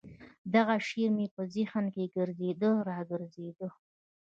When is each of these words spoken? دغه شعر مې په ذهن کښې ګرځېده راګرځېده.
دغه 0.53 0.75
شعر 0.87 1.09
مې 1.17 1.27
په 1.35 1.41
ذهن 1.55 1.85
کښې 1.93 2.05
ګرځېده 2.15 2.69
راګرځېده. 2.87 3.67